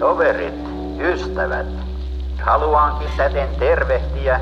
Toverit, 0.00 0.54
ystävät, 1.00 1.66
haluankin 2.42 3.08
täten 3.16 3.48
tervehtiä 3.58 4.40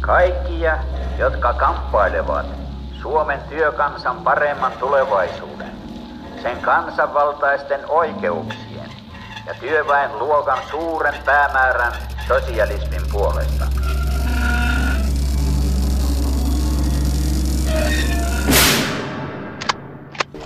kaikkia, 0.00 0.78
jotka 1.18 1.52
kamppailevat 1.52 2.46
Suomen 3.02 3.40
työkansan 3.48 4.16
paremman 4.16 4.72
tulevaisuuden, 4.72 5.70
sen 6.42 6.60
kansanvaltaisten 6.60 7.80
oikeuksien 7.88 8.90
ja 9.46 9.54
työväen 9.60 10.18
luokan 10.18 10.58
suuren 10.70 11.14
päämäärän 11.24 11.92
sosialismin 12.28 13.02
puolesta. 13.12 13.64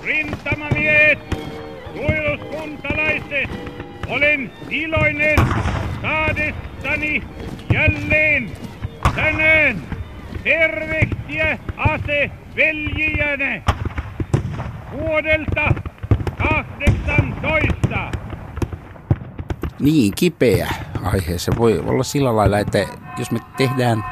Rintamamiehet, 0.03 1.19
suojeluskuntalaiset, 1.93 3.68
olen 4.09 4.51
iloinen 4.69 5.37
saadessani 6.01 7.23
jälleen 7.73 8.51
tänään 9.15 9.81
tervehtiä 10.43 11.59
ase 11.77 12.31
veljiänne 12.55 13.63
vuodelta 14.91 15.73
18. 16.37 18.11
Niin, 19.79 20.13
kipeä 20.15 20.67
aihe. 21.03 21.37
Se 21.37 21.51
voi 21.57 21.79
olla 21.79 22.03
sillä 22.03 22.35
lailla, 22.35 22.59
että 22.59 22.85
jos 23.17 23.31
me 23.31 23.39
tehdään, 23.57 24.03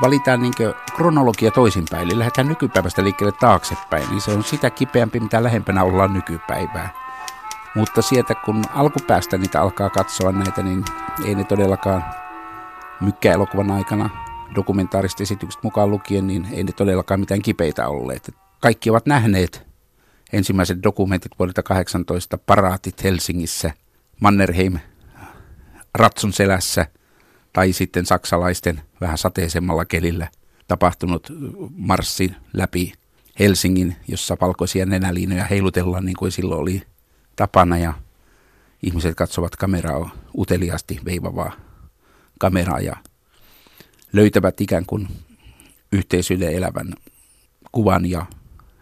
valitaan 0.00 0.42
niin 0.42 0.54
kronologia 0.96 1.50
toisinpäin, 1.50 2.02
eli 2.02 2.18
lähdetään 2.18 2.48
nykypäivästä 2.48 3.04
liikkeelle 3.04 3.36
taaksepäin, 3.40 4.08
niin 4.10 4.20
se 4.20 4.30
on 4.30 4.44
sitä 4.44 4.70
kipeämpi, 4.70 5.20
mitä 5.20 5.42
lähempänä 5.42 5.82
ollaan 5.82 6.12
nykypäivää. 6.12 7.01
Mutta 7.74 8.02
sieltä 8.02 8.34
kun 8.34 8.64
alkupäästä 8.74 9.38
niitä 9.38 9.60
alkaa 9.60 9.90
katsoa 9.90 10.32
näitä, 10.32 10.62
niin 10.62 10.84
ei 11.24 11.34
ne 11.34 11.44
todellakaan 11.44 12.04
mykkäelokuvan 13.00 13.70
aikana 13.70 14.10
dokumentaariset 14.54 15.20
esitykset 15.20 15.62
mukaan 15.62 15.90
lukien, 15.90 16.26
niin 16.26 16.48
ei 16.52 16.64
ne 16.64 16.72
todellakaan 16.72 17.20
mitään 17.20 17.42
kipeitä 17.42 17.88
olleet. 17.88 18.34
Kaikki 18.60 18.90
ovat 18.90 19.06
nähneet 19.06 19.66
ensimmäiset 20.32 20.82
dokumentit 20.82 21.32
vuodelta 21.38 21.62
18 21.62 22.38
paraatit 22.38 23.04
Helsingissä, 23.04 23.70
Mannerheim 24.20 24.78
ratsun 25.94 26.32
selässä 26.32 26.86
tai 27.52 27.72
sitten 27.72 28.06
saksalaisten 28.06 28.80
vähän 29.00 29.18
sateisemmalla 29.18 29.84
kelillä 29.84 30.28
tapahtunut 30.68 31.32
marssi 31.76 32.34
läpi 32.52 32.92
Helsingin, 33.38 33.96
jossa 34.08 34.36
valkoisia 34.40 34.86
nenäliinoja 34.86 35.44
heilutellaan 35.44 36.04
niin 36.04 36.16
kuin 36.16 36.32
silloin 36.32 36.60
oli 36.60 36.82
tapana 37.36 37.78
ja 37.78 37.92
ihmiset 38.82 39.14
katsovat 39.14 39.56
kameraa 39.56 40.10
uteliaasti 40.38 41.00
veivavaa 41.04 41.52
kameraa 42.38 42.80
ja 42.80 42.96
löytävät 44.12 44.60
ikään 44.60 44.86
kuin 44.86 45.08
yhteisölle 45.92 46.54
elävän 46.54 46.94
kuvan 47.72 48.06
ja 48.06 48.26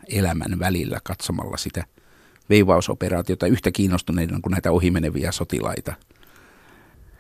elämän 0.09 0.59
välillä 0.59 1.01
katsomalla 1.05 1.57
sitä 1.57 1.85
veivausoperaatiota 2.51 3.47
yhtä 3.47 3.71
kiinnostuneiden 3.71 4.43
kuin 4.43 4.51
näitä 4.51 4.73
ohimeneviä 4.73 5.33
sotilaita. 5.33 5.95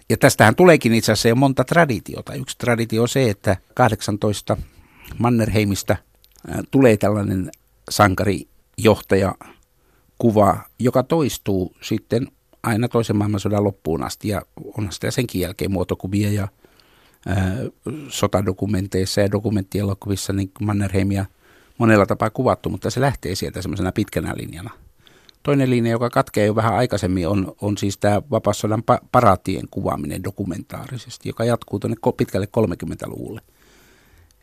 Ja 0.09 0.17
tästähän 0.17 0.57
tuleekin 0.57 0.95
itse 0.95 1.13
asiassa 1.13 1.29
jo 1.29 1.35
monta 1.35 1.65
traditiota. 1.65 2.35
Yksi 2.35 2.59
traditio 2.59 3.03
on 3.03 3.09
se, 3.09 3.31
että 3.31 3.57
18 3.75 4.57
Mannerheimista 5.19 5.97
tulee 6.71 6.97
tällainen 6.97 7.51
sankarijohtaja 7.91 9.35
kuva, 10.21 10.59
joka 10.79 11.03
toistuu 11.03 11.77
sitten 11.83 12.29
aina 12.63 12.89
toisen 12.89 13.17
maailmansodan 13.17 13.65
loppuun 13.65 14.03
asti 14.03 14.29
ja 14.29 14.43
on 14.79 14.93
sitä 14.93 15.11
senkin 15.11 15.41
jälkeen 15.41 15.73
muotokuvia 15.73 16.33
ja 16.33 16.49
ää, 17.27 17.57
sotadokumenteissa 18.09 19.21
ja 19.21 19.31
dokumenttielokuvissa 19.31 20.33
niin 20.33 20.51
Mannerheimia 20.61 21.25
monella 21.79 22.07
tapaa 22.07 22.31
kuvattu, 22.31 22.71
mutta 22.71 22.91
se 22.91 23.01
lähtee 23.01 23.35
sieltä 23.35 23.63
semmoisena 23.63 23.93
pitkänä 23.93 24.35
linjana. 24.37 24.71
Toinen 25.43 25.71
linja, 25.71 25.93
joka 25.93 26.11
katkee 26.11 26.47
jo 26.47 26.55
vähän 26.55 26.75
aikaisemmin, 26.75 27.29
on, 27.29 27.55
on 27.61 27.79
siis 27.79 27.99
tämä 27.99 28.23
vapassodan 28.31 28.83
pa- 28.91 29.07
paraatien 29.13 29.65
kuvaaminen 29.71 30.25
dokumentaarisesti, 30.25 31.29
joka 31.29 31.45
jatkuu 31.45 31.79
tuonne 31.79 31.97
pitkälle 32.17 32.49
30-luvulle. 32.59 33.41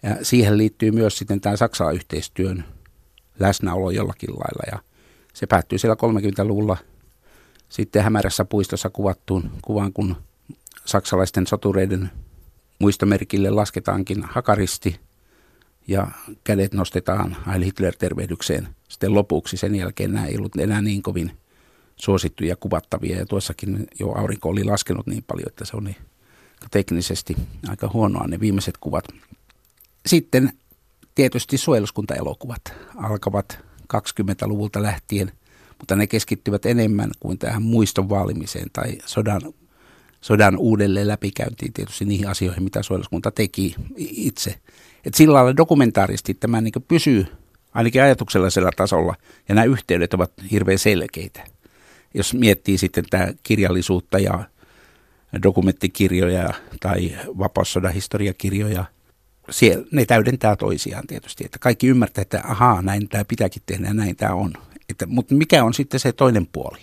Ja 0.04 0.18
siihen 0.22 0.58
liittyy 0.58 0.92
myös 0.92 1.18
sitten 1.18 1.42
tämä 1.42 1.56
Saksa-yhteistyön 1.56 2.64
läsnäolo 3.40 3.92
jollakin 3.92 4.30
lailla. 4.30 4.64
Ja 4.72 4.87
se 5.38 5.48
päättyy 5.48 5.78
siellä 5.78 5.96
30-luvulla 5.96 6.78
sitten 7.70 8.04
hämärässä 8.04 8.46
puistossa 8.46 8.90
kuvattuun 8.90 9.52
kuvaan, 9.62 9.94
kun 9.94 10.16
saksalaisten 10.86 11.48
sotureiden 11.48 12.10
muistomerkille 12.80 13.50
lasketaankin 13.50 14.24
hakaristi 14.24 15.00
ja 15.88 16.08
kädet 16.44 16.74
nostetaan 16.74 17.38
Heil 17.48 17.64
Hitler-tervehdykseen 17.64 18.68
sitten 18.90 19.14
lopuksi. 19.14 19.58
Sen 19.58 19.76
jälkeen 19.76 20.14
nämä 20.14 20.26
ei 20.26 20.38
ollut 20.38 20.56
enää 20.56 20.82
niin 20.82 21.02
kovin 21.02 21.32
suosittuja 21.96 22.56
kuvattavia 22.56 23.18
ja 23.18 23.26
tuossakin 23.26 23.88
jo 24.00 24.12
aurinko 24.12 24.50
oli 24.50 24.64
laskenut 24.64 25.08
niin 25.08 25.24
paljon, 25.28 25.50
että 25.50 25.66
se 25.66 25.78
niin 25.78 25.96
teknisesti 26.72 27.36
aika 27.68 27.90
huonoa 27.94 28.28
ne 28.28 28.40
viimeiset 28.40 28.78
kuvat. 28.78 29.06
Sitten 30.06 30.54
tietysti 31.16 31.58
suojeluskuntaelokuvat 31.58 32.74
alkavat 32.96 33.67
20-luvulta 33.94 34.84
lähtien, 34.84 35.32
mutta 35.78 35.96
ne 35.96 36.08
keskittyvät 36.08 36.66
enemmän 36.66 37.12
kuin 37.20 37.38
tähän 37.38 37.62
muiston 37.62 38.10
vaalimiseen 38.10 38.68
tai 38.74 38.98
sodan, 39.06 39.42
sodan 40.22 40.58
uudelleen 40.58 41.08
läpikäyntiin 41.08 41.74
tietysti 41.74 42.06
niihin 42.06 42.28
asioihin, 42.28 42.64
mitä 42.64 42.84
suojeluskunta 42.84 43.32
teki 43.32 43.76
itse. 43.98 44.56
Et 45.06 45.14
sillä 45.14 45.34
lailla 45.34 45.58
dokumentaaristi 45.58 46.34
tämä 46.34 46.62
niin 46.62 46.74
pysyy 46.88 47.26
ainakin 47.74 48.04
ajatuksellisella 48.04 48.72
tasolla 48.76 49.16
ja 49.50 49.56
nämä 49.56 49.66
yhteydet 49.66 50.14
ovat 50.14 50.32
hirveän 50.52 50.80
selkeitä. 50.80 51.44
Jos 52.14 52.34
miettii 52.34 52.78
sitten 52.78 53.06
tämä 53.10 53.28
kirjallisuutta 53.44 54.20
ja 54.20 54.44
dokumenttikirjoja 55.44 56.54
tai 56.80 57.16
vapaussodan 57.38 57.94
historiakirjoja– 57.94 58.86
siellä, 59.50 59.86
ne 59.92 60.06
täydentää 60.06 60.56
toisiaan 60.56 61.08
tietysti, 61.08 61.46
että 61.46 61.60
kaikki 61.60 61.88
ymmärtää, 61.88 62.22
että 62.22 62.42
ahaa, 62.44 62.82
näin 62.82 63.10
tämä 63.10 63.26
pitääkin 63.26 63.62
tehdä 63.66 63.88
ja 63.88 63.94
näin 63.94 64.16
tämä 64.16 64.34
on. 64.34 64.54
Että, 64.90 65.06
mutta 65.06 65.36
mikä 65.36 65.64
on 65.64 65.74
sitten 65.74 66.00
se 66.00 66.12
toinen 66.12 66.48
puoli? 66.48 66.80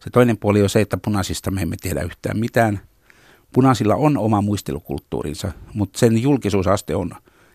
Se 0.00 0.10
toinen 0.10 0.38
puoli 0.38 0.62
on 0.62 0.70
se, 0.70 0.80
että 0.80 0.98
punaisista 1.04 1.50
me 1.50 1.62
emme 1.62 1.76
tiedä 1.80 2.02
yhtään 2.02 2.38
mitään. 2.38 2.80
Punaisilla 3.52 3.94
on 3.94 4.18
oma 4.18 4.40
muistelukulttuurinsa, 4.40 5.52
mutta 5.74 5.98
sen 5.98 6.22
julkisuusaste 6.22 6.96
on 6.96 7.10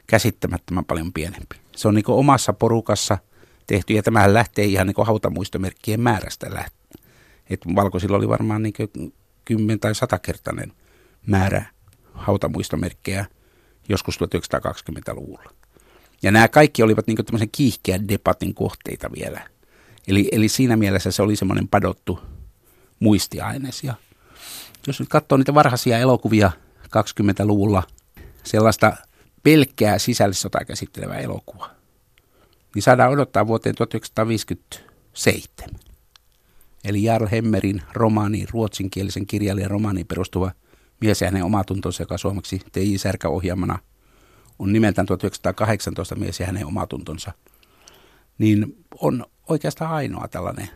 käsittämättömän 0.08 0.86
paljon 0.86 1.14
pienempi. 1.14 1.56
Se 1.76 1.88
on 1.88 1.94
niin 1.94 2.06
omassa 2.08 2.54
porukassa 2.54 3.18
tehty, 3.68 3.94
ja 3.94 4.04
tämähän 4.04 4.34
lähtee 4.34 4.66
ihan 4.66 4.88
niin 4.88 5.06
hautamuistomerkkien 5.06 6.02
määrästä 6.02 6.54
lähtien. 6.54 6.84
Valkoisilla 7.76 8.18
oli 8.18 8.28
varmaan 8.28 8.64
niin 8.64 8.74
kymmen- 9.46 9.80
tai 9.80 9.96
satakertainen 9.96 10.74
määrä 11.28 11.66
hautamuistomerkkejä– 12.14 13.26
joskus 13.90 14.20
1920-luvulla. 14.20 15.52
Ja 16.24 16.32
nämä 16.32 16.48
kaikki 16.48 16.84
olivat 16.84 17.08
niin 17.08 17.26
tämmöisen 17.26 17.50
kiihkeän 17.52 18.08
debatin 18.08 18.54
kohteita 18.54 19.10
vielä. 19.12 19.42
Eli, 20.08 20.30
eli 20.32 20.50
siinä 20.50 20.78
mielessä 20.78 21.12
se 21.12 21.22
oli 21.22 21.36
semmoinen 21.36 21.68
padottu 21.68 22.20
muistiaines. 23.00 23.84
Ja 23.84 23.94
jos 24.88 25.00
nyt 25.00 25.10
katsoo 25.10 25.38
niitä 25.38 25.54
varhaisia 25.54 26.00
elokuvia 26.00 26.52
20-luvulla, 26.86 27.84
sellaista 28.44 28.94
pelkkää 29.44 30.00
sisällissotaa 30.00 30.66
käsittelevää 30.66 31.20
elokuvaa, 31.20 31.70
niin 32.76 32.84
saadaan 32.84 33.12
odottaa 33.12 33.48
vuoteen 33.48 33.76
1957. 33.76 35.70
Eli 36.84 37.04
Jarl 37.04 37.28
Hemmerin 37.32 37.82
romaani, 37.94 38.46
ruotsinkielisen 38.52 39.28
kirjailijan 39.28 39.72
romaaniin 39.72 40.08
perustuva– 40.08 40.52
Mies 41.04 41.22
ja 41.22 41.28
hänen 41.28 41.44
omatuntonsa, 41.44 42.04
joka 42.04 42.18
suomeksi 42.18 42.62
T.I. 42.72 42.98
Särkä 42.98 43.30
ohjaamana 43.30 43.80
on 44.60 44.74
nimeltään 44.74 45.08
1918 45.08 46.16
Mies 46.16 46.40
ja 46.40 46.46
hänen 46.46 46.66
omatuntonsa, 46.66 47.32
niin 48.38 48.86
on 49.00 49.26
oikeastaan 49.50 49.92
ainoa 49.92 50.28
tällainen 50.28 50.70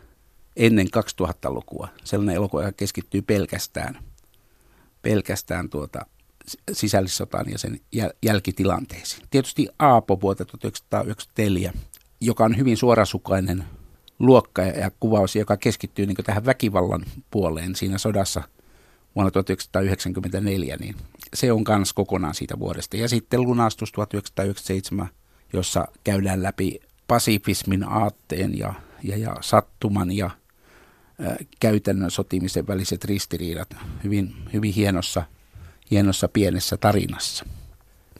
ennen 0.56 0.86
2000-lukua 0.86 1.88
sellainen 2.04 2.34
elokuva, 2.34 2.62
joka 2.62 2.72
keskittyy 2.72 3.22
pelkästään, 3.22 3.98
pelkästään 5.02 5.70
tuota 5.70 6.06
sisällissotaan 6.72 7.50
ja 7.50 7.58
sen 7.58 7.80
jäl- 7.96 8.16
jälkitilanteisiin. 8.22 9.26
Tietysti 9.30 9.68
Aapo 9.78 10.20
vuotta 10.20 10.44
1994, 10.44 11.72
joka 12.20 12.44
on 12.44 12.56
hyvin 12.56 12.76
suorasukainen 12.76 13.64
luokka 14.18 14.62
ja 14.62 14.90
kuvaus, 15.00 15.36
joka 15.36 15.56
keskittyy 15.56 16.06
niin 16.06 16.16
tähän 16.16 16.46
väkivallan 16.46 17.04
puoleen 17.30 17.76
siinä 17.76 17.98
sodassa– 17.98 18.42
vuonna 19.18 19.30
1994, 19.30 20.76
niin 20.80 20.96
se 21.34 21.52
on 21.52 21.64
myös 21.76 21.92
kokonaan 21.92 22.34
siitä 22.34 22.58
vuodesta. 22.58 22.96
Ja 22.96 23.08
sitten 23.08 23.42
lunastus 23.42 23.92
1997, 23.92 25.08
jossa 25.52 25.88
käydään 26.04 26.42
läpi 26.42 26.80
pasifismin 27.08 27.84
aatteen 27.88 28.58
ja, 28.58 28.74
ja, 29.02 29.16
ja 29.16 29.36
sattuman 29.40 30.12
ja 30.12 30.30
käytännön 31.60 32.10
sotimisen 32.10 32.66
väliset 32.66 33.04
ristiriidat 33.04 33.76
hyvin, 34.04 34.34
hyvin 34.52 34.72
hienossa, 34.72 35.22
hienossa 35.90 36.28
pienessä 36.28 36.76
tarinassa. 36.76 37.44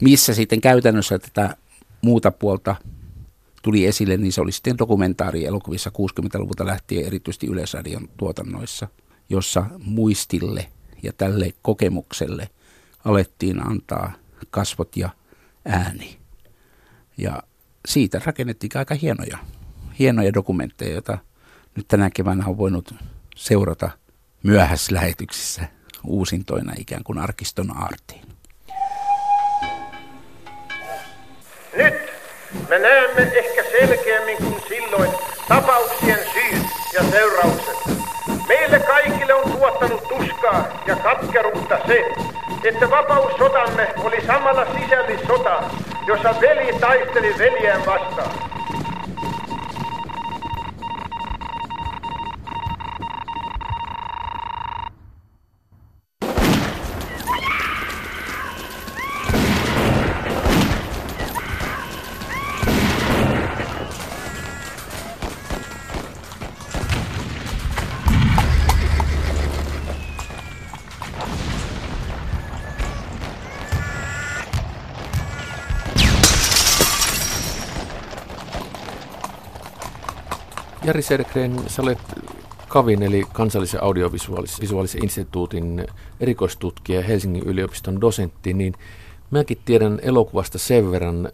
Missä 0.01 0.35
sitten 0.35 0.61
käytännössä 0.61 1.19
tätä 1.19 1.57
muuta 2.03 2.31
puolta 2.31 2.77
tuli 3.63 3.87
esille, 3.87 4.17
niin 4.17 4.33
se 4.33 4.41
oli 4.41 4.53
sitten 4.53 4.79
dokumentaari 4.79 5.45
elokuvissa 5.45 5.91
60-luvulta 5.91 6.67
lähtien 6.67 7.07
erityisesti 7.07 7.47
Yleisradion 7.47 8.09
tuotannoissa, 8.17 8.89
jossa 9.29 9.67
muistille 9.79 10.69
ja 11.03 11.13
tälle 11.13 11.51
kokemukselle 11.63 12.49
alettiin 13.05 13.67
antaa 13.67 14.13
kasvot 14.51 14.97
ja 14.97 15.09
ääni. 15.65 16.19
Ja 17.17 17.43
siitä 17.87 18.21
rakennettiin 18.25 18.71
aika 18.75 18.95
hienoja, 18.95 19.39
hienoja 19.99 20.35
dokumentteja, 20.35 20.93
joita 20.93 21.19
nyt 21.77 21.89
tänä 21.89 22.11
keväänä 22.11 22.47
on 22.47 22.59
voinut 22.59 22.95
seurata 23.37 23.91
myöhäislähetyksissä 24.43 25.65
uusintoina 26.05 26.73
ikään 26.79 27.05
kuin 27.05 27.19
arkiston 27.19 27.77
aartiin. 27.77 28.23
Nyt 31.77 31.95
me 32.69 32.79
näemme 32.79 33.23
ehkä 33.23 33.63
selkeämmin 33.71 34.37
kuin 34.37 34.63
katkeruutta 41.21 41.79
se, 41.87 42.05
että 42.65 42.91
vapaussotamme 42.91 43.89
oli 44.05 44.27
samalla 44.27 44.67
sisällissota, 44.81 45.63
jossa 46.07 46.35
veli 46.41 46.73
taisteli 46.81 47.35
veljään 47.39 47.87
vastaan. 47.87 47.98
Jari 80.89 81.03
Sergren, 81.03 81.57
sä 81.67 81.83
olet 81.83 81.99
Kavin 82.69 83.03
eli 83.03 83.25
kansallisen 83.33 83.83
audiovisuaalisen 83.83 85.03
instituutin 85.03 85.87
erikoistutkija 86.21 87.03
Helsingin 87.03 87.43
yliopiston 87.43 88.01
dosentti, 88.01 88.55
niin 88.55 88.75
mäkin 89.31 89.59
tiedän 89.65 89.99
elokuvasta 90.03 90.59
sen 90.59 90.91
verran, 90.91 91.29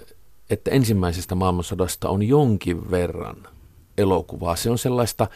että 0.50 0.70
ensimmäisestä 0.70 1.34
maailmansodasta 1.34 2.08
on 2.08 2.22
jonkin 2.22 2.90
verran 2.90 3.36
elokuvaa. 3.98 4.56
Se 4.56 4.70
on 4.70 4.78
sellaista, 4.78 5.26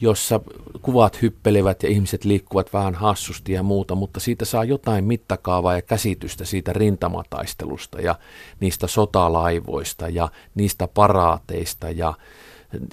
jossa 0.00 0.40
kuvat 0.82 1.22
hyppelevät 1.22 1.82
ja 1.82 1.88
ihmiset 1.88 2.24
liikkuvat 2.24 2.72
vähän 2.72 2.94
hassusti 2.94 3.52
ja 3.52 3.62
muuta, 3.62 3.94
mutta 3.94 4.20
siitä 4.20 4.44
saa 4.44 4.64
jotain 4.64 5.04
mittakaavaa 5.04 5.74
ja 5.74 5.82
käsitystä 5.82 6.44
siitä 6.44 6.72
rintamataistelusta 6.72 8.00
ja 8.00 8.14
niistä 8.60 8.86
sotalaivoista 8.86 10.08
ja 10.08 10.28
niistä 10.54 10.88
paraateista 10.88 11.90
ja 11.90 12.14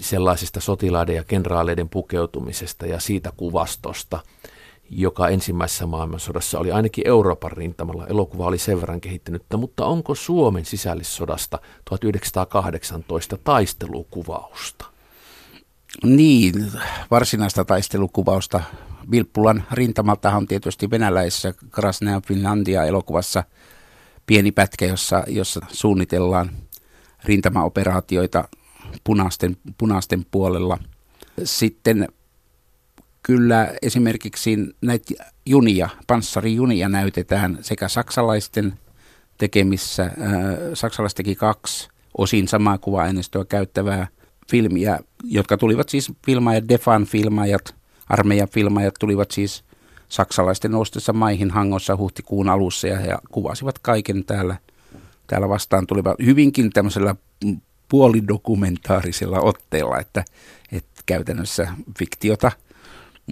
sellaisista 0.02 0.60
sotilaiden 0.60 1.16
ja 1.16 1.24
kenraaleiden 1.24 1.90
pukeutumisesta 1.90 2.86
ja 2.86 3.00
siitä 3.00 3.32
kuvastosta, 3.38 4.20
joka 4.90 5.30
ensimmäisessä 5.30 5.86
maailmansodassa 5.86 6.60
oli 6.60 6.72
ainakin 6.72 7.08
Euroopan 7.08 7.52
rintamalla. 7.52 8.08
Elokuva 8.08 8.46
oli 8.46 8.58
sen 8.58 8.82
verran 8.82 9.02
kehittynyttä, 9.02 9.58
mutta 9.58 9.86
onko 9.86 10.16
Suomen 10.16 10.66
sisällissodasta 10.66 11.60
1918 11.86 13.38
taistelukuvausta? 13.44 14.86
Niin, 16.04 16.72
varsinaista 17.12 17.66
taistelukuvausta. 17.66 18.62
Vilppulan 19.12 19.64
rintamalta 19.72 20.36
on 20.36 20.48
tietysti 20.48 20.90
venäläisessä 20.90 21.54
Krasnea 21.72 22.22
Finlandia 22.28 22.84
elokuvassa 22.84 23.44
pieni 24.26 24.52
pätkä, 24.52 24.86
jossa, 24.86 25.24
jossa 25.28 25.62
suunnitellaan 25.68 26.50
rintamaoperaatioita 27.24 28.48
punaisten, 29.08 29.58
punaisten 29.78 30.26
puolella. 30.32 30.78
Sitten 31.44 32.08
kyllä 33.24 33.74
esimerkiksi 33.82 34.58
näitä 34.82 35.14
junia, 35.46 35.90
panssarijunia 36.08 36.90
näytetään 36.90 37.58
sekä 37.62 37.88
saksalaisten 37.88 38.74
tekemissä, 39.38 40.04
äh, 40.04 40.12
saksalaiset 40.74 41.18
teki 41.18 41.36
kaksi 41.36 41.90
osin 42.18 42.48
samaa 42.48 42.78
kuva-aineistoa 42.78 43.46
käyttävää 43.46 44.08
filmiä, 44.52 45.00
jotka 45.24 45.58
tulivat 45.58 45.90
siis 45.90 46.12
filmaajat, 46.26 46.70
Defan 46.70 47.06
filmaajat, 47.06 47.76
armeijan 48.10 48.50
filmaajat 48.50 48.96
tulivat 49.00 49.32
siis 49.32 49.64
saksalaisten 50.10 50.72
nostessa 50.72 51.14
maihin 51.14 51.52
Hangossa 51.52 51.98
huhtikuun 51.98 52.50
alussa 52.50 52.88
ja 52.88 52.98
he 52.98 53.18
kuvasivat 53.32 53.80
kaiken 53.80 54.26
täällä, 54.26 54.58
täällä 55.28 55.50
vastaan 55.50 55.88
tulivat 55.88 56.16
hyvinkin 56.26 56.70
tämmöisellä 56.70 57.16
puolidokumentaarisella 57.90 59.40
otteella, 59.40 60.00
että, 60.00 60.26
että 60.72 61.02
käytännössä 61.06 61.68
fiktiota, 62.00 62.52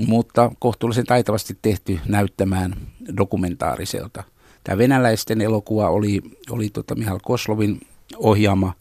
mutta 0.07 0.51
kohtuullisen 0.59 1.05
taitavasti 1.05 1.57
tehty 1.61 1.99
näyttämään 2.05 2.75
dokumentaariselta. 3.17 4.23
Tämä 4.63 4.77
venäläisten 4.77 5.41
elokuva 5.41 5.89
oli, 5.89 6.21
oli 6.49 6.69
tota 6.69 6.95
Mihal 6.95 7.19
Koslovin 7.23 7.81
ohjaama 8.17 8.73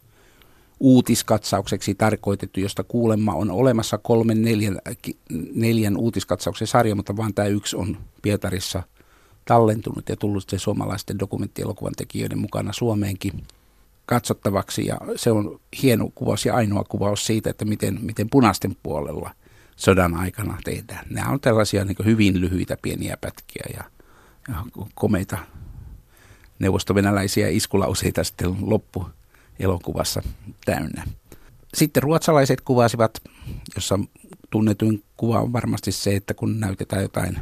uutiskatsaukseksi 0.80 1.94
tarkoitettu, 1.94 2.60
josta 2.60 2.84
kuulemma 2.84 3.34
on 3.34 3.50
olemassa 3.50 3.98
kolmen 3.98 4.42
neljän, 4.42 4.78
neljän 5.54 5.96
uutiskatsauksen 5.96 6.66
sarja, 6.66 6.94
mutta 6.94 7.16
vaan 7.16 7.34
tämä 7.34 7.48
yksi 7.48 7.76
on 7.76 7.96
Pietarissa 8.22 8.82
tallentunut 9.44 10.08
ja 10.08 10.16
tullut 10.16 10.48
se 10.48 10.58
suomalaisten 10.58 11.18
dokumenttielokuvan 11.18 11.92
tekijöiden 11.96 12.38
mukana 12.38 12.72
Suomeenkin 12.72 13.32
katsottavaksi 14.06 14.86
ja 14.86 14.98
se 15.16 15.30
on 15.30 15.60
hieno 15.82 16.10
kuvaus 16.14 16.46
ja 16.46 16.54
ainoa 16.54 16.84
kuvaus 16.84 17.26
siitä, 17.26 17.50
että 17.50 17.64
miten, 17.64 17.98
miten 18.02 18.30
punaisten 18.30 18.76
puolella 18.82 19.30
sodan 19.76 20.14
aikana 20.14 20.58
tehdään. 20.64 21.06
Nämä 21.10 21.30
on 21.30 21.40
tällaisia 21.40 21.84
niin 21.84 21.96
hyvin 22.04 22.40
lyhyitä 22.40 22.76
pieniä 22.82 23.16
pätkiä 23.20 23.64
ja, 23.74 23.84
ja 24.48 24.54
komeita 24.94 25.38
neuvostovenäläisiä 26.58 27.48
iskulauseita 27.48 28.24
sitten 28.24 28.56
loppu 28.60 29.06
elokuvassa 29.58 30.22
täynnä. 30.64 31.06
Sitten 31.74 32.02
ruotsalaiset 32.02 32.60
kuvasivat, 32.60 33.22
jossa 33.74 33.98
tunnetuin 34.50 35.02
kuva 35.16 35.40
on 35.40 35.52
varmasti 35.52 35.92
se, 35.92 36.16
että 36.16 36.34
kun 36.34 36.60
näytetään 36.60 37.02
jotain 37.02 37.38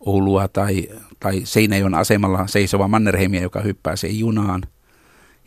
Oulua 0.00 0.48
tai, 0.48 0.88
tai 1.20 1.40
Seinäjoen 1.44 1.94
asemalla 1.94 2.46
seisova 2.46 2.88
Mannerheimia, 2.88 3.42
joka 3.42 3.60
hyppää 3.60 3.96
sen 3.96 4.18
junaan– 4.18 4.62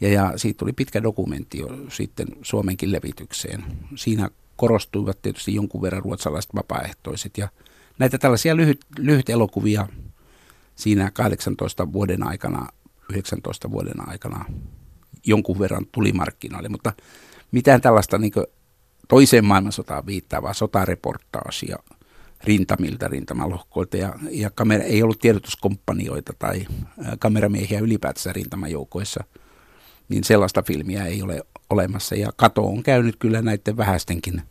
ja, 0.04 0.10
ja 0.10 0.34
siitä 0.36 0.58
tuli 0.58 0.74
pitkä 0.74 1.04
dokumentti 1.04 1.58
jo 1.58 1.68
sitten 1.90 2.28
Suomenkin 2.42 2.92
levitykseen. 2.92 3.64
Siinä 3.96 4.30
korostuivat 4.56 5.22
tietysti 5.22 5.56
jonkun 5.56 5.82
verran 5.82 6.04
ruotsalaiset 6.04 6.56
vapaaehtoiset 6.56 7.38
ja 7.38 7.50
näitä 8.00 8.18
tällaisia 8.18 8.56
lyhyt, 8.56 8.86
lyhyt 8.98 9.30
elokuvia 9.30 9.88
siinä 10.76 11.12
18 11.12 11.94
vuoden 11.94 12.28
aikana, 12.28 12.68
19 13.10 13.72
vuoden 13.72 14.10
aikana 14.10 14.46
jonkun 15.26 15.60
verran 15.60 15.86
tuli 15.92 16.12
markkinoille, 16.12 16.70
mutta 16.70 16.94
mitään 17.52 17.82
tällaista 17.82 18.18
niin 18.18 18.34
toiseen 19.08 19.46
maailmansotaan 19.46 20.06
viittaavaa 20.06 20.54
sotareportaasia 20.54 21.78
rintamilta, 22.44 23.08
rintamalohkoilta 23.08 23.98
ja, 23.98 24.14
ja 24.32 24.50
kamera, 24.50 24.84
ei 24.84 25.04
ollut 25.04 25.20
tiedotuskompanioita 25.20 26.34
tai 26.40 26.66
kameramiehiä 27.20 27.80
ylipäätänsä 27.80 28.34
rintamajoukoissa– 28.34 29.24
niin 30.10 30.24
sellaista 30.24 30.64
filmiä 30.64 31.06
ei 31.06 31.22
ole 31.22 31.42
olemassa. 31.70 32.16
Ja 32.16 32.30
kato 32.36 32.66
on 32.66 32.84
käynyt 32.84 33.16
kyllä 33.20 33.42
näiden 33.42 33.78
vähäistenkin 33.78 34.42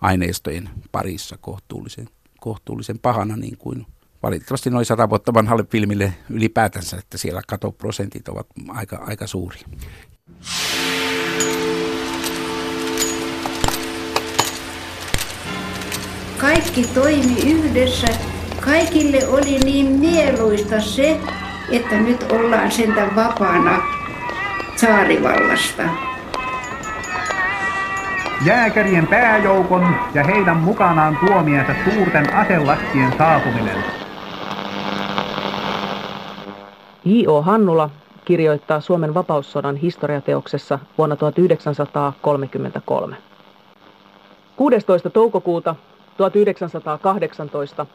aineistojen 0.00 0.70
parissa 0.92 1.36
kohtuullisen, 1.40 2.08
kohtuullisen 2.40 2.98
pahana, 2.98 3.36
niin 3.36 3.56
kuin 3.56 3.86
valitettavasti 4.22 4.70
noin 4.70 4.86
sata 4.86 5.10
vuotta 5.10 5.34
vanhalle 5.34 5.64
filmille 5.70 6.14
ylipäätänsä, 6.30 6.96
että 6.96 7.18
siellä 7.18 7.42
katoprosentit 7.46 8.28
ovat 8.28 8.46
aika, 8.68 8.96
aika 8.96 9.26
suuria. 9.26 9.68
Kaikki 16.38 16.84
toimi 16.94 17.40
yhdessä. 17.52 18.06
Kaikille 18.60 19.28
oli 19.28 19.58
niin 19.58 19.86
mieluista 19.86 20.80
se, 20.80 21.20
että 21.72 22.00
nyt 22.00 22.22
ollaan 22.22 22.72
sentään 22.72 23.16
vapaana 23.16 23.97
saarivallasta. 24.80 25.82
jääkärien 28.46 29.06
pääjoukon 29.06 29.86
ja 30.14 30.24
heidän 30.24 30.56
mukanaan 30.56 31.18
tuomiensa 31.26 31.74
suurten 31.84 32.34
aselastien 32.34 33.14
saapuminen. 33.18 33.84
J.O. 37.04 37.42
Hannula 37.42 37.90
kirjoittaa 38.24 38.80
Suomen 38.80 39.14
vapaussodan 39.14 39.76
historiateoksessa 39.76 40.78
vuonna 40.98 41.16
1933. 41.16 43.16
16. 44.56 45.10
toukokuuta 45.10 45.74
1918 46.16 47.86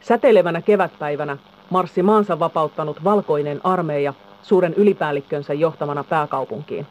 säteilevänä 0.00 0.62
kevätpäivänä 0.62 1.36
marssi 1.70 2.02
maansa 2.02 2.38
vapauttanut 2.38 3.04
valkoinen 3.04 3.60
armeija 3.64 4.14
suuren 4.44 4.74
ylipäällikkönsä 4.74 5.54
johtamana 5.54 6.04
pääkaupunkiin. 6.04 6.86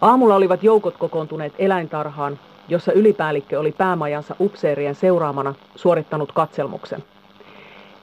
Aamulla 0.00 0.34
olivat 0.34 0.62
joukot 0.62 0.96
kokoontuneet 0.96 1.52
eläintarhaan, 1.58 2.38
jossa 2.68 2.92
ylipäällikkö 2.92 3.60
oli 3.60 3.72
päämajansa 3.72 4.36
upseerien 4.40 4.94
seuraamana 4.94 5.54
suorittanut 5.76 6.32
katselmuksen. 6.32 7.04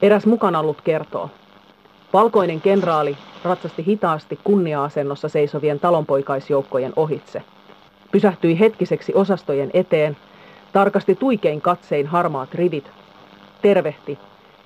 Eräs 0.02 0.26
mukana 0.26 0.58
ollut 0.60 0.80
kertoo. 0.80 1.30
Valkoinen 2.12 2.60
kenraali 2.60 3.16
ratsasti 3.44 3.86
hitaasti 3.86 4.38
kunnia-asennossa 4.44 5.28
seisovien 5.28 5.80
talonpoikaisjoukkojen 5.80 6.92
ohitse. 6.96 7.42
Pysähtyi 8.12 8.60
hetkiseksi 8.60 9.14
osastojen 9.14 9.70
eteen, 9.74 10.16
tarkasti 10.72 11.14
tuikein 11.14 11.60
katsein 11.60 12.06
harmaat 12.06 12.54
rivit, 12.54 12.90
tervehti, 13.62 14.18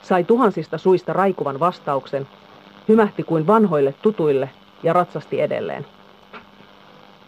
sai 0.03 0.25
tuhansista 0.25 0.79
suista 0.79 1.13
raikuvan 1.13 1.61
vastauksen, 1.61 2.29
hymähti 2.91 3.23
kuin 3.23 3.47
vanhoille 3.47 3.95
tutuille 4.03 4.51
ja 4.83 4.93
ratsasti 4.93 5.41
edelleen. 5.41 5.87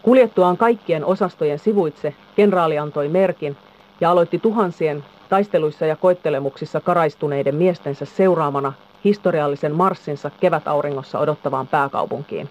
Kuljettuaan 0.02 0.57
kaikkien 0.57 1.04
osastojen 1.04 1.59
sivuitse, 1.59 2.14
kenraali 2.37 2.78
antoi 2.78 3.09
merkin 3.09 3.57
ja 4.00 4.11
aloitti 4.11 4.38
tuhansien 4.38 5.04
taisteluissa 5.28 5.87
ja 5.87 5.97
koettelemuksissa 5.97 6.81
karaistuneiden 6.81 7.54
miestensä 7.54 8.04
seuraamana 8.04 8.73
historiallisen 9.04 9.75
marssinsa 9.75 10.31
kevätauringossa 10.40 11.19
odottavaan 11.19 11.66
pääkaupunkiin. 11.66 12.49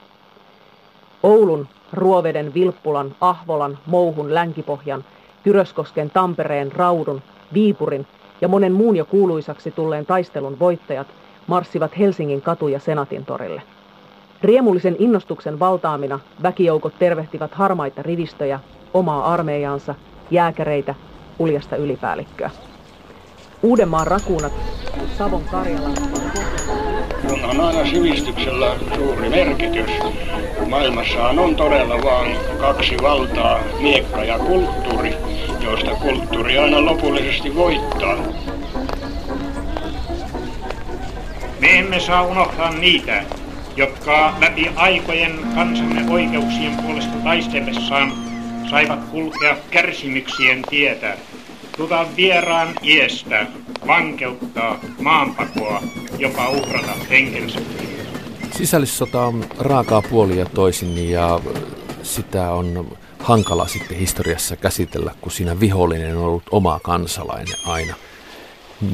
Oulun, 1.23 1.67
Ruoveden, 1.93 2.53
Vilppulan, 2.53 3.15
Ahvolan, 3.21 3.77
Mouhun, 3.85 4.33
Länkipohjan, 4.33 5.03
Kyröskosken, 5.43 6.09
Tampereen, 6.09 6.71
Raudun, 6.71 7.21
Viipurin 7.53 8.07
ja 8.41 8.47
monen 8.47 8.73
muun 8.73 8.95
jo 8.95 9.05
kuuluisaksi 9.05 9.71
tulleen 9.71 10.05
taistelun 10.05 10.59
voittajat 10.59 11.07
marssivat 11.47 11.97
Helsingin 11.97 12.41
katuja 12.41 12.79
Senatin 12.79 13.25
torille. 13.25 13.61
Riemullisen 14.41 14.95
innostuksen 14.99 15.59
valtaamina 15.59 16.19
väkijoukot 16.43 16.93
tervehtivät 16.99 17.53
harmaita 17.53 18.01
rivistöjä, 18.01 18.59
omaa 18.93 19.33
armeijaansa, 19.33 19.95
jääkäreitä, 20.31 20.95
uljasta 21.39 21.75
ylipäällikköä. 21.75 22.49
Uudenmaan 23.63 24.07
rakuunat, 24.07 24.53
Savon 25.17 25.43
Karjala. 25.51 25.89
Kun 27.21 27.43
on 27.43 27.59
aina 27.59 27.85
sivistyksellä 27.85 28.75
suuri 28.95 29.29
merkitys. 29.29 29.91
Maailmassahan 30.69 31.39
on 31.39 31.55
todella 31.55 31.95
vain 32.03 32.37
kaksi 32.59 32.97
valtaa, 33.01 33.59
miekka 33.81 34.23
ja 34.23 34.39
kulttuuri, 34.39 35.13
joista 35.63 35.91
kulttuuri 35.91 36.57
aina 36.57 36.85
lopullisesti 36.85 37.55
voittaa. 37.55 38.17
Me 41.61 41.79
emme 41.79 41.99
saa 41.99 42.23
unohtaa 42.23 42.71
niitä, 42.71 43.23
jotka 43.75 44.33
läpi 44.39 44.71
aikojen 44.75 45.39
kansamme 45.55 46.11
oikeuksien 46.11 46.77
puolesta 46.77 47.17
taistellessaan 47.23 48.13
saivat 48.69 49.05
kulkea 49.05 49.57
kärsimyksien 49.71 50.61
tietä, 50.69 51.17
tuta 51.77 52.05
vieraan 52.17 52.73
iestä, 52.83 53.47
vankeuttaa, 53.87 54.79
maanpakoa, 55.01 55.83
jopa 56.17 56.49
uhrata 56.49 56.91
henkensä. 57.09 57.59
Sisällissota 58.51 59.25
on 59.25 59.45
raakaa 59.59 60.01
puolia 60.01 60.45
toisin 60.45 61.09
ja 61.09 61.39
sitä 62.03 62.51
on 62.51 62.97
hankala 63.19 63.67
sitten 63.67 63.97
historiassa 63.97 64.55
käsitellä, 64.55 65.11
kun 65.21 65.31
siinä 65.31 65.59
vihollinen 65.59 66.17
on 66.17 66.23
ollut 66.23 66.43
oma 66.51 66.79
kansalainen 66.83 67.57
aina. 67.65 67.95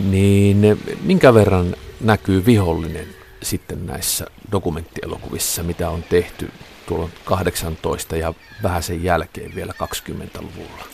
Niin 0.09 0.79
minkä 1.03 1.33
verran 1.33 1.75
näkyy 2.01 2.45
vihollinen 2.45 3.07
sitten 3.43 3.85
näissä 3.85 4.25
dokumenttielokuvissa, 4.51 5.63
mitä 5.63 5.89
on 5.89 6.03
tehty 6.03 6.51
tuolla 6.87 7.09
18 7.25 8.15
ja 8.15 8.33
vähän 8.63 8.83
sen 8.83 9.03
jälkeen 9.03 9.55
vielä 9.55 9.73
20-luvulla? 9.83 10.85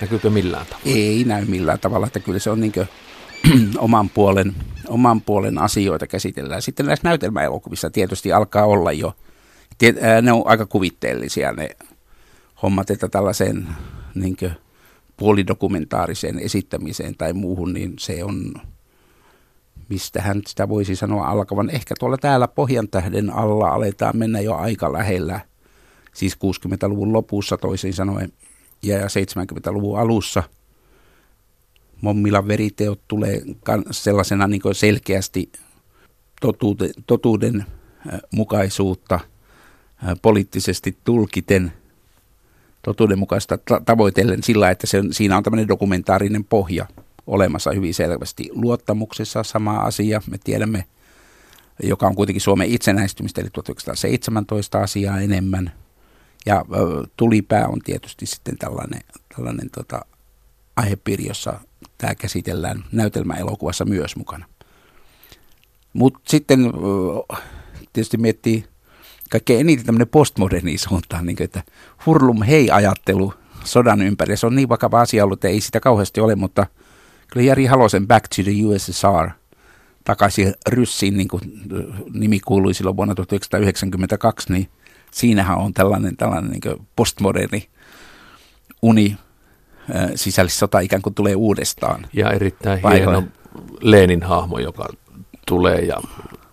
Näkyykö 0.00 0.30
millään 0.30 0.66
tavalla? 0.66 0.84
Ei 0.86 1.24
näy 1.24 1.44
millään 1.44 1.78
tavalla, 1.78 2.06
että 2.06 2.20
kyllä 2.20 2.38
se 2.38 2.50
on 2.50 2.60
niin 2.60 2.72
oman, 3.78 4.10
puolen, 4.10 4.54
oman 4.88 5.20
puolen 5.20 5.58
asioita 5.58 6.06
käsitellään. 6.06 6.62
Sitten 6.62 6.86
näissä 6.86 7.08
näytelmäelokuvissa 7.08 7.90
tietysti 7.90 8.32
alkaa 8.32 8.64
olla 8.64 8.92
jo, 8.92 9.16
ne 10.22 10.32
on 10.32 10.42
aika 10.44 10.66
kuvitteellisia 10.66 11.52
ne 11.52 11.70
hommat, 12.62 12.90
että 12.90 13.08
tällaiseen 13.08 13.68
niin 14.14 14.36
puolidokumentaariseen 15.16 16.38
esittämiseen 16.38 17.14
tai 17.18 17.32
muuhun, 17.32 17.72
niin 17.72 17.94
se 17.98 18.24
on 18.24 18.54
mistähän 19.90 20.42
sitä 20.46 20.68
voisi 20.68 20.96
sanoa 20.96 21.28
alkavan. 21.28 21.70
Ehkä 21.70 21.94
tuolla 21.98 22.18
täällä 22.18 22.48
Pohjantähden 22.48 23.30
alla 23.30 23.68
aletaan 23.68 24.16
mennä 24.16 24.40
jo 24.40 24.54
aika 24.54 24.92
lähellä, 24.92 25.40
siis 26.14 26.34
60-luvun 26.34 27.12
lopussa 27.12 27.56
toisin 27.56 27.92
sanoen 27.92 28.32
ja 28.82 28.98
70-luvun 28.98 29.98
alussa. 29.98 30.42
Mommilan 32.00 32.48
veriteot 32.48 33.00
tulee 33.08 33.42
sellaisena 33.90 34.46
niin 34.46 34.62
selkeästi 34.72 35.52
totuuden, 36.40 36.90
totuuden 37.06 37.64
mukaisuutta 38.30 39.20
poliittisesti 40.22 40.98
tulkiten 41.04 41.72
totuudenmukaista 42.82 43.58
tavoitellen 43.84 44.42
sillä, 44.42 44.70
että 44.70 44.86
se 44.86 44.98
on, 44.98 45.12
siinä 45.12 45.36
on 45.36 45.42
tämmöinen 45.42 45.68
dokumentaarinen 45.68 46.44
pohja– 46.44 46.86
olemassa 47.30 47.72
hyvin 47.72 47.94
selvästi. 47.94 48.50
Luottamuksessa 48.52 49.42
sama 49.42 49.76
asia, 49.76 50.22
me 50.30 50.38
tiedämme, 50.44 50.84
joka 51.82 52.06
on 52.06 52.14
kuitenkin 52.14 52.40
Suomen 52.40 52.68
itsenäistymistä, 52.68 53.40
eli 53.40 53.50
1917 53.52 54.78
asiaa 54.78 55.20
enemmän. 55.20 55.72
Ja 56.46 56.64
tulipää 57.16 57.68
on 57.68 57.80
tietysti 57.84 58.26
sitten 58.26 58.58
tällainen, 58.58 59.00
tällainen 59.36 59.70
tota, 59.70 60.00
aihepiiri, 60.76 61.26
jossa 61.26 61.60
tämä 61.98 62.14
käsitellään 62.14 62.84
näytelmäelokuvassa 62.92 63.84
myös 63.84 64.16
mukana. 64.16 64.46
Mutta 65.92 66.20
sitten 66.28 66.72
tietysti 67.92 68.16
miettii 68.16 68.64
kaikkein 69.30 69.60
eniten 69.60 69.86
tämmöinen 69.86 70.08
postmoderni 70.08 70.78
suuntaan, 70.78 71.26
niin 71.26 71.36
kuin, 71.36 71.44
että 71.44 71.62
hurlum 72.06 72.42
hei-ajattelu 72.42 73.34
sodan 73.64 74.02
ympäri. 74.02 74.36
Se 74.36 74.46
on 74.46 74.56
niin 74.56 74.68
vakava 74.68 75.00
asia 75.00 75.24
ollut, 75.24 75.36
että 75.36 75.48
ei 75.48 75.60
sitä 75.60 75.80
kauheasti 75.80 76.20
ole, 76.20 76.34
mutta– 76.34 76.66
kyllä 77.30 77.46
Jari 77.46 77.66
Halosen 77.66 78.06
Back 78.06 78.28
to 78.36 78.42
the 78.42 78.52
USSR 78.64 79.30
takaisin 80.04 80.54
Ryssiin, 80.68 81.16
niin 81.16 81.28
kuin 81.28 81.42
nimi 82.12 82.40
kuului 82.40 82.74
silloin 82.74 82.96
vuonna 82.96 83.14
1992, 83.14 84.52
niin 84.52 84.68
siinähän 85.10 85.58
on 85.58 85.74
tällainen, 85.74 86.16
tällainen 86.16 86.50
niin 86.50 86.86
postmoderni 86.96 87.68
uni 88.82 89.16
sisällissota 90.14 90.80
ikään 90.80 91.02
kuin 91.02 91.14
tulee 91.14 91.34
uudestaan. 91.34 92.06
Ja 92.12 92.30
erittäin 92.30 92.80
hieno 92.92 93.22
Leenin 93.80 94.22
hahmo, 94.22 94.58
joka 94.58 94.88
tulee 95.46 95.80
ja 95.80 96.00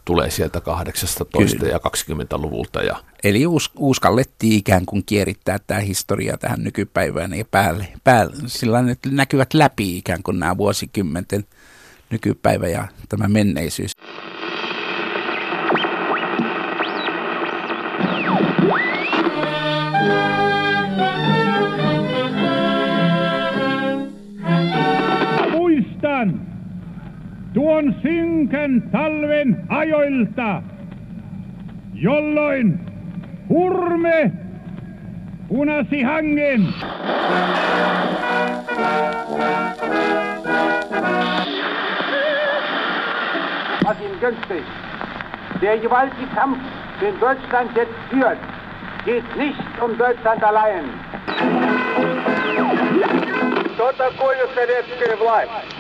tulee 0.08 0.32
sieltä 0.32 0.62
18 0.62 1.58
Kyllä. 1.58 1.72
ja 1.72 1.78
20-luvulta. 1.78 2.82
Ja... 2.82 2.96
Eli 3.24 3.48
us, 3.48 3.72
uskallettiin 3.76 4.54
ikään 4.54 4.86
kuin 4.86 5.04
kierittää 5.06 5.60
tämä 5.68 5.80
historia 5.80 6.38
tähän 6.38 6.64
nykypäivään 6.64 7.34
ja 7.34 7.46
päälle, 7.46 7.88
päälle 8.04 8.36
sillä 8.46 8.84
että 8.92 9.10
näkyvät 9.12 9.54
läpi 9.54 9.98
ikään 9.98 10.24
kuin 10.24 10.40
nämä 10.40 10.58
vuosikymmenten 10.58 11.46
nykypäivä 12.10 12.68
ja 12.68 12.88
tämä 13.10 13.28
menneisyys. 13.28 13.92
Muistan, 18.68 20.37
tuon 27.57 27.95
synkän 28.03 28.83
talven 28.93 29.57
ajoilta, 29.69 30.63
jolloin 31.95 32.81
hurme 33.49 34.33
punasi 35.49 36.03
hangen. 36.03 36.75
Martin 43.85 44.11
Göncke, 44.21 44.63
der 45.61 45.79
gewaltige 45.79 46.27
Kampf, 46.35 46.59
den 47.01 47.21
Deutschland 47.21 47.71
jetzt 47.77 47.99
führt, 48.11 48.39
geht 49.05 49.37
nicht 49.37 49.83
um 49.85 49.99
Deutschland 49.99 50.43
allein. 50.45 50.85
Что 53.75 53.93
такое 53.93 54.47
советская 54.55 55.17
власть? 55.17 55.76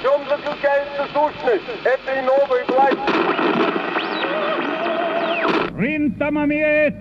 В 0.00 0.02
чем 0.02 0.28
заключается 0.28 1.06
сущность 1.12 1.64
этой 1.84 2.22
новой 2.22 2.64
власти? 2.68 3.12
Rintamamiehet, 5.78 6.94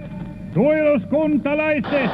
suojeluskuntalaiset, 0.53 2.11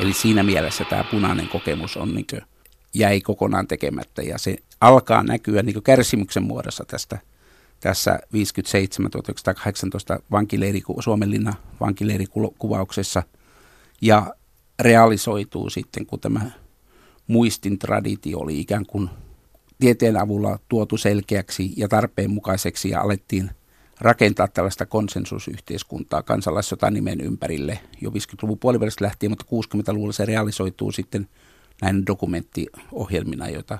Eli 0.00 0.12
siinä 0.12 0.42
mielessä 0.42 0.84
tämä 0.84 1.04
punainen 1.04 1.48
kokemus 1.48 1.96
on 1.96 2.14
niin 2.14 2.26
jäi 2.94 3.20
kokonaan 3.20 3.66
tekemättä 3.66 4.22
ja 4.22 4.38
se 4.38 4.56
alkaa 4.80 5.22
näkyä 5.22 5.62
niin 5.62 5.82
kärsimyksen 5.82 6.42
muodossa 6.42 6.84
tästä 6.84 7.18
tässä 7.79 8.19
57-1918 10.19 10.21
vankileiri, 10.31 10.81
Suomenlinna 10.99 11.53
vankileirikuvauksessa 11.79 13.23
ja 14.01 14.35
realisoituu 14.79 15.69
sitten, 15.69 16.05
kun 16.05 16.19
tämä 16.19 16.51
muistin 17.27 17.79
traditio 17.79 18.39
oli 18.39 18.59
ikään 18.59 18.85
kuin 18.85 19.09
tieteen 19.79 20.17
avulla 20.17 20.59
tuotu 20.69 20.97
selkeäksi 20.97 21.73
ja 21.77 21.87
tarpeenmukaiseksi 21.87 22.89
ja 22.89 23.01
alettiin 23.01 23.51
rakentaa 24.01 24.47
tällaista 24.47 24.85
konsensusyhteiskuntaa 24.85 26.23
kansalaissotanimen 26.23 27.21
ympärille. 27.21 27.79
Jo 28.01 28.09
50-luvun 28.09 28.59
puolivälistä 28.59 29.05
lähtien, 29.05 29.31
mutta 29.31 29.45
60-luvulla 29.45 30.13
se 30.13 30.25
realisoituu 30.25 30.91
sitten 30.91 31.27
näin 31.81 32.05
dokumenttiohjelmina, 32.05 33.49
joita 33.49 33.77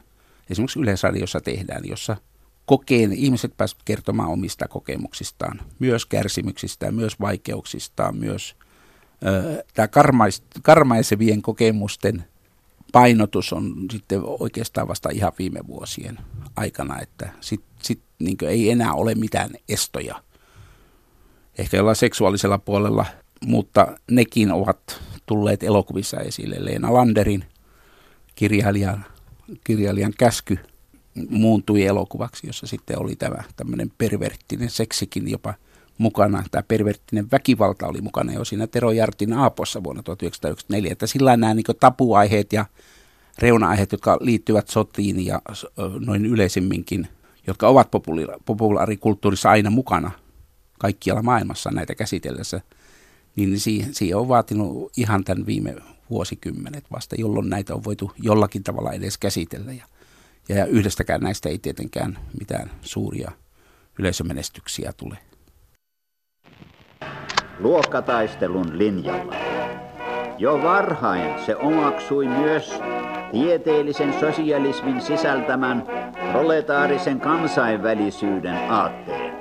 esimerkiksi 0.50 0.80
Yleisradiossa 0.80 1.42
tehdään, 1.42 1.86
jossa 1.86 2.18
kokeen 2.66 3.12
ihmiset 3.12 3.58
pääsevät 3.58 3.84
kertomaan 3.86 4.30
omista 4.30 4.68
kokemuksistaan, 4.68 5.62
myös 5.80 6.06
kärsimyksistään, 6.06 6.96
myös 6.96 7.20
vaikeuksistaan, 7.20 8.18
myös 8.18 8.56
tämä 9.74 9.88
karmais, 9.88 10.44
karmaisevien 10.62 11.42
kokemusten 11.42 12.26
painotus 12.92 13.54
on 13.54 13.76
sitten 13.92 14.22
oikeastaan 14.40 14.88
vasta 14.88 15.10
ihan 15.10 15.32
viime 15.40 15.60
vuosien 15.68 16.18
aikana, 16.56 17.00
että 17.00 17.30
sit, 17.42 17.62
sit, 17.82 18.02
niin 18.20 18.38
ei 18.42 18.70
enää 18.70 18.94
ole 18.94 19.16
mitään 19.16 19.50
estoja. 19.70 20.24
Ehkä 21.58 21.78
jollain 21.78 21.96
seksuaalisella 21.96 22.58
puolella, 22.58 23.06
mutta 23.46 23.98
nekin 24.12 24.52
ovat 24.52 25.02
tulleet 25.26 25.64
elokuvissa 25.64 26.18
esille. 26.18 26.56
Leena 26.60 26.94
Landerin 26.94 27.46
kirjailijan, 28.36 29.06
kirjailijan 29.64 30.14
käsky 30.18 30.60
muuntui 31.30 31.86
elokuvaksi, 31.86 32.48
jossa 32.48 32.68
sitten 32.68 33.00
oli 33.00 33.16
tämä 33.16 33.44
tämmöinen 33.56 33.92
perverttinen 33.98 34.70
seksikin 34.70 35.28
jopa 35.28 35.54
mukana. 35.98 36.44
Tämä 36.52 36.64
perverttinen 36.68 37.32
väkivalta 37.32 37.88
oli 37.88 38.02
mukana 38.02 38.34
jo 38.34 38.46
siinä 38.46 38.68
Tero 38.68 38.92
Jartin 38.92 39.34
Aapossa 39.34 39.84
vuonna 39.84 40.04
1994. 40.04 40.92
Että 40.92 41.08
sillä 41.08 41.38
nämä 41.38 41.54
niin 41.54 41.66
tapuaiheet 41.80 42.54
ja 42.54 42.66
reuna-aiheet, 43.40 43.92
jotka 43.92 44.18
liittyvät 44.22 44.68
sotiin 44.68 45.26
ja 45.26 45.42
noin 46.06 46.26
yleisemminkin, 46.26 47.08
jotka 47.48 47.68
ovat 47.68 47.92
populaarikulttuurissa 48.46 49.50
aina 49.50 49.70
mukana 49.70 50.12
kaikkialla 50.80 51.22
maailmassa 51.22 51.72
näitä 51.72 51.96
käsitellessä, 51.96 52.62
niin 53.36 53.60
siihen, 53.60 53.94
siihen 53.94 54.18
on 54.18 54.28
vaatinut 54.28 54.92
ihan 54.98 55.24
tämän 55.24 55.46
viime 55.46 55.76
vuosikymmenet 56.10 56.86
vasta, 56.92 57.16
jolloin 57.20 57.50
näitä 57.50 57.76
on 57.76 57.84
voitu 57.84 58.12
jollakin 58.22 58.64
tavalla 58.64 58.92
edes 58.92 59.18
käsitellä. 59.18 59.74
Ja, 59.74 59.86
ja 60.50 60.66
yhdestäkään 60.66 61.22
näistä 61.22 61.50
ei 61.50 61.58
tietenkään 61.58 62.18
mitään 62.40 62.72
suuria 62.82 63.32
yleisömenestyksiä 64.00 64.94
tule. 64.98 65.18
Luokkataistelun 67.60 68.78
linjalla. 68.78 69.36
Jo 70.38 70.64
varhain 70.64 71.46
se 71.46 71.56
omaksui 71.56 72.28
myös 72.28 72.74
tieteellisen 73.32 74.20
sosialismin 74.20 75.02
sisältämän 75.02 75.84
proletaarisen 76.32 77.20
kansainvälisyyden 77.20 78.72
aatteen. 78.72 79.34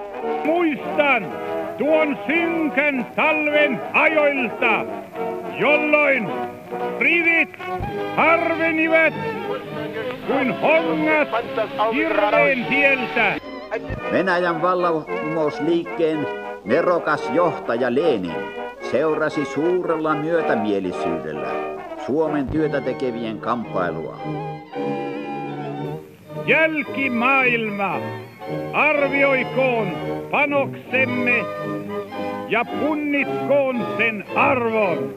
muistan 0.44 1.32
tuon 1.78 2.18
synkän 2.26 3.06
talven 3.16 3.80
ajoilta, 3.92 4.84
jolloin 5.60 6.28
rivit 6.98 7.58
harvenivat 8.16 9.43
kuin 10.26 10.60
hongat 10.60 11.28
hirveen 11.94 12.64
tieltä. 12.64 13.34
Venäjän 14.12 14.62
vallankumousliikkeen 14.62 16.26
nerokas 16.64 17.30
johtaja 17.34 17.94
Lenin 17.94 18.64
seurasi 18.90 19.44
suurella 19.44 20.14
myötämielisyydellä 20.14 21.48
Suomen 22.06 22.48
työtä 22.48 22.80
tekevien 22.80 23.38
kamppailua. 23.38 24.18
Jälkimaailma 26.46 28.00
arvioikoon 28.72 29.88
panoksemme 30.30 31.44
ja 32.48 32.64
punnitkoon 32.64 33.86
sen 33.98 34.24
arvon. 34.36 35.14